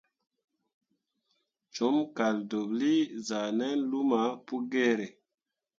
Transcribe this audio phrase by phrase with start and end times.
[1.75, 5.07] Com kaldeɓlii zah nan luma Pugiere.